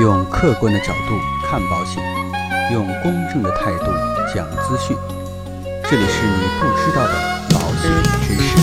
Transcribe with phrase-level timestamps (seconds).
[0.00, 2.00] 用客观的角度看保险，
[2.72, 3.86] 用公正的态度
[4.32, 4.96] 讲资讯。
[5.90, 7.14] 这里是你不知道的
[7.50, 7.90] 保险
[8.22, 8.56] 知识。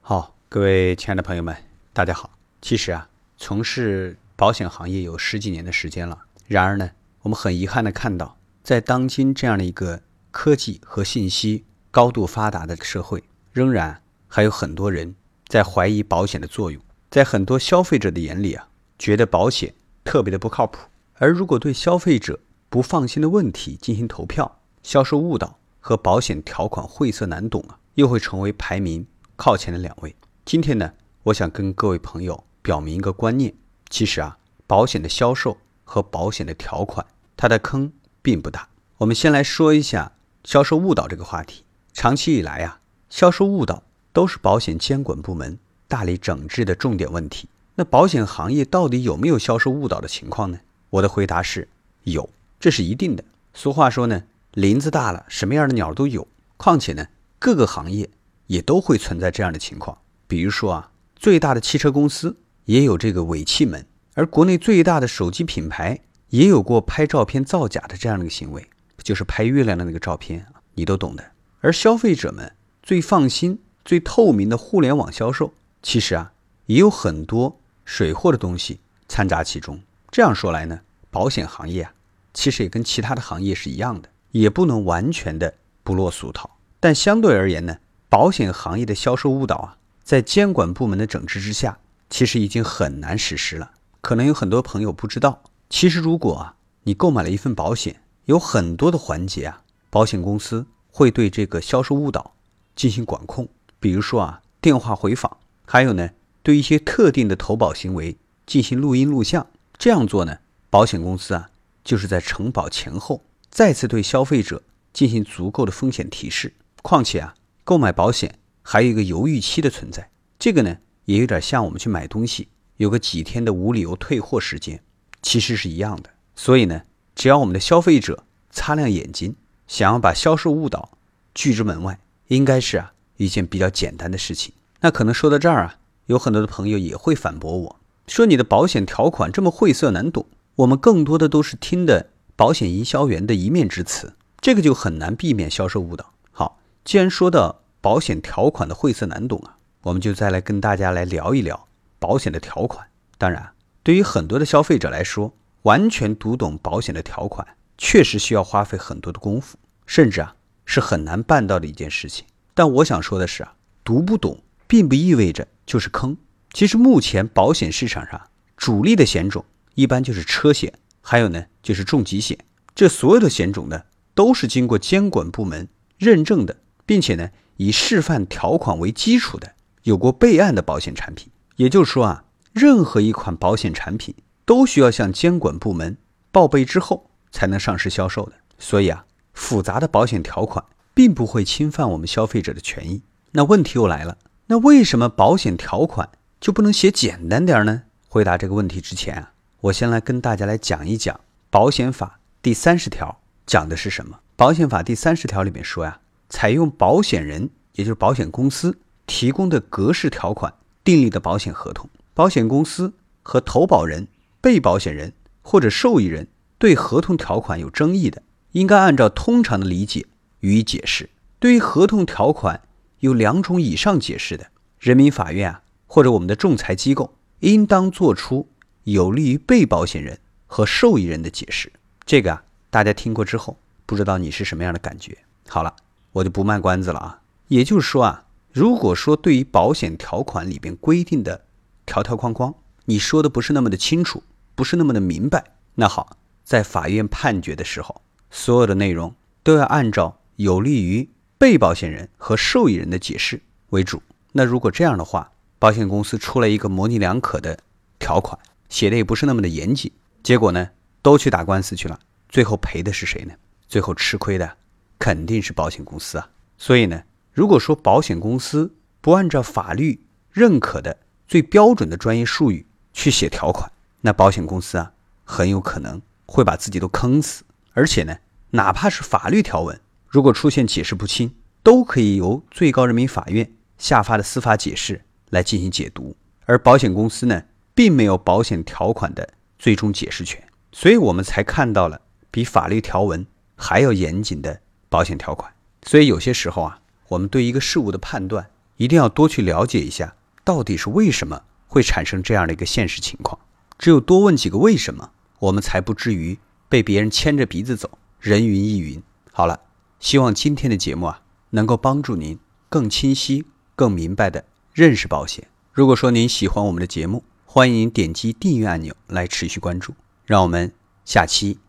[0.00, 1.54] 好，各位亲爱的朋友们，
[1.92, 2.30] 大家好。
[2.60, 6.18] 其实啊，从事保险行业有十几年的时间了。
[6.48, 6.90] 然而呢，
[7.20, 10.00] 我们很遗憾的看到，在当今这样的一个
[10.32, 13.22] 科技和信息高度发达的社会，
[13.52, 14.01] 仍然
[14.34, 15.14] 还有很多人
[15.46, 16.82] 在怀疑保险的作用。
[17.10, 18.66] 在很多消费者的眼里啊，
[18.98, 19.74] 觉得保险
[20.04, 20.88] 特别的不靠谱。
[21.16, 22.40] 而如果对消费者
[22.70, 30.16] 不放心的问题进行投票，销售误导和保险条款晦涩难懂啊，又会成为排名靠前的两位。
[30.46, 33.52] 今天呢，我想跟各位朋友表明一个观念：
[33.90, 38.70] 其实啊，保险的销售和保险的条款，它的坑并不大。
[38.96, 40.12] 我们先来说一下
[40.42, 41.66] 销售误导这个话题。
[41.92, 45.58] 长期以来啊，销售误导都是保险监管部门
[45.88, 47.48] 大力整治的重点问题。
[47.74, 50.60] 那保险行业到底有没有销售误导的情况呢？
[50.90, 51.66] 我的回答是
[52.04, 52.28] 有，
[52.60, 53.24] 这是一定的。
[53.54, 56.28] 俗话说呢，林子大了，什么样的鸟都有。
[56.58, 57.06] 况且呢，
[57.38, 58.08] 各个行业
[58.46, 59.96] 也都会存在这样的情况。
[60.26, 68.66] 比如说啊，最大的汽车公司也有这个尾气门，而国内最大的手机品牌也有过拍照片造假的这样的一个行为，
[69.02, 71.24] 就是拍月亮的那个照片，你都懂的。
[71.60, 75.52] 而消费者们最放心、最透明的互联网销售，
[75.82, 76.32] 其实啊，
[76.66, 79.80] 也有很多水货的东西掺杂其中。
[80.10, 80.80] 这样说来呢，
[81.10, 81.92] 保险行业啊，
[82.32, 86.58] 其实也跟其他的行业是一样的，也不能完全的不落俗套。
[86.78, 91.78] 但相对而言呢，保险行业的销售误导啊，在监管部门的整治之下，
[92.10, 93.72] 其实已经很难实施了。
[94.00, 102.34] 可能有很多朋友不知道，其实如果啊，你购买了一份保险，有很多的环节啊，保险公司会对这个销售误导
[102.76, 103.48] 进行管控。
[103.82, 106.10] 比如说啊，电话回访，还有呢，
[106.44, 108.16] 对一些特定的投保行为
[108.46, 109.48] 进行录音录像。
[109.76, 110.38] 这样做呢，
[110.70, 111.50] 保险公司啊，
[111.82, 114.62] 就是在承保前后再次对消费者
[114.92, 116.54] 进行足够的风险提示。
[116.80, 117.34] 况且啊，
[117.64, 120.08] 购买保险还有一个犹豫期的存在，
[120.38, 122.46] 这个呢，也有点像我们去买东西
[122.76, 124.80] 有个几天的无理由退货时间，
[125.22, 126.10] 其实是一样的。
[126.36, 126.82] 所以呢，
[127.16, 129.34] 只要我们的消费者擦亮眼睛，
[129.66, 130.96] 想要把销售误导
[131.34, 131.98] 拒之门外，
[132.28, 134.52] 应该是啊一件比较简单的事情。
[134.80, 135.76] 那可能说到这儿啊，
[136.06, 137.76] 有很多的朋友也会反驳我。
[138.08, 140.26] 说你的保险条款这么晦涩难懂，
[140.56, 146.12] 我们更多的都是听的保险营销员的一面之词，这个就很难避免销售误导。
[146.32, 151.68] 好，既然说到保险条款的晦涩难懂啊，我们就再来跟大家来聊一聊
[151.98, 152.86] 保险的条款。
[153.16, 153.52] 当然，
[153.84, 155.32] 对于很多的消费者来说，
[155.62, 157.46] 完全读懂保险的条款，
[157.78, 159.56] 确实需要花费很多的功夫，
[159.86, 160.34] 甚至啊
[160.64, 162.26] 是很难办到的一件事情。
[162.54, 163.54] 但我想说的是啊，
[163.84, 166.16] 读不懂并不意味着就是坑。
[166.52, 168.20] 其实目前保险市场上
[168.56, 169.44] 主力的险种
[169.74, 172.38] 一般就是车险，还有呢就是重疾险。
[172.74, 173.82] 这所有的险种呢
[174.14, 179.54] 都是经过监管部门认证的，并且呢以示范条款为基础的，
[179.84, 181.30] 有过备案的保险产品。
[181.56, 184.14] 也就是说啊，任何一款保险产品
[184.44, 185.96] 都需要向监管部门
[186.30, 188.32] 报备之后才能上市销售的。
[188.58, 190.64] 所以啊，复杂的保险条款
[190.94, 193.02] 并不会侵犯我们消费者的权益。
[193.32, 196.08] 那问题又来了，那为什么保险条款？
[196.40, 197.82] 就不能写简单点呢？
[198.08, 201.20] 回答这个问题之前啊，我先来跟大家来讲一讲
[201.50, 204.18] 保险法第三十条讲的是什么。
[204.34, 208.76] 保险法第三十条里面说呀，采用保险人，也就是保险公司
[209.06, 212.92] 提供的格式条款订立的保险合同，保险公司
[213.22, 214.08] 和投保人、
[214.40, 215.12] 被保险人
[215.42, 216.26] 或者受益人
[216.58, 220.06] 对合同条款有争议的，应该按照通常的理解
[220.42, 221.10] 予以解释。
[221.40, 222.60] 对于合同条款
[223.00, 224.46] 有两种以上解释的，
[224.78, 225.62] 人民法院啊。
[225.94, 228.48] 或者我们的仲裁机构应当做出
[228.84, 231.70] 有利于被保险人和受益人的解释。
[232.06, 235.18] 这个啊，大家听过之后，不知道你是什么样的感觉？
[235.46, 235.76] 好了，
[236.12, 237.20] 我就不卖关子了啊。
[237.48, 238.24] 也就是说啊，
[238.54, 241.44] 如果说对于保险条款里边规定的
[241.84, 242.54] 条条框框，
[242.86, 244.22] 你说的不是那么的清楚，
[244.54, 248.00] 不是那么的明白，那好，在法院判决的时候，
[248.30, 251.08] 所有的内容都要按照有利于
[251.38, 253.40] 被保险人和受益人的解释
[253.70, 254.02] 为主。
[254.32, 257.58] 那如果这样的话，保险公司出了一个模棱两可的
[257.98, 258.38] 条款，
[258.68, 259.92] 写的也不是那么的严谨，
[260.22, 260.70] 结果呢，
[261.02, 263.34] 都去打官司去了，最后赔的是谁呢？
[263.68, 264.56] 最后吃亏的
[264.98, 266.30] 肯定是保险公司啊。
[266.58, 267.02] 所以呢，
[267.32, 273.70] 如果说保险公司不按照法律认可的最标准的专业术语去写条款，
[274.00, 274.92] 那保险公司啊，
[275.24, 277.44] 很有可能会把自己都坑死。
[277.72, 278.18] 而且呢，
[278.50, 279.80] 哪怕是法律条文，
[280.12, 283.50] 如果出现解释不清，都可以由最高人民法院。
[283.78, 286.14] 下发的司法解释来进行解读，
[286.44, 287.44] 而保险公司呢，
[287.74, 289.26] 并没有保险条款的
[289.58, 293.26] 最终解释权，所以我们才看到了比法律条文
[293.56, 294.60] 还要严谨的
[294.90, 295.50] 保险条款。
[295.84, 300.14] 所以有些时候啊，我们对一个事物的判断，一定要多去了解一下，
[300.44, 303.40] 到底是为什么会产生这样的一个现实情况。
[303.78, 306.38] 只有多问几个为什么，我们才不至于
[306.68, 309.02] 被别人牵着鼻子走，人云亦云。
[309.32, 309.58] 好了，
[310.02, 312.36] 希望今天的节目啊，能够帮助您
[312.68, 313.44] 更清晰、
[313.76, 314.44] 更明白的
[314.74, 315.46] 认识保险。
[315.72, 319.94] 如果说您喜欢我们的节目，欢迎您点击订阅按钮来持续关注。
[320.24, 320.72] 让我们
[321.04, 321.60] 下期